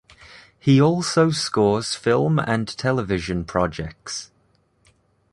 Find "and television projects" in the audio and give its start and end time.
2.39-4.31